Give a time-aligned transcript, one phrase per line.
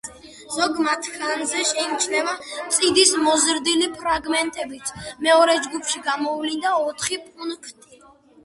[0.53, 2.33] ზოგ მათგანზე შეიმჩნევა
[2.77, 4.93] წიდის მოზრდილი ფრაგმენტებიც,
[5.29, 8.03] მეორე ჯგუფში გამოვლინდა ოთხი პუნქტი.